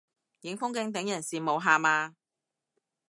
[0.39, 2.15] 影風景等人羨慕下嘛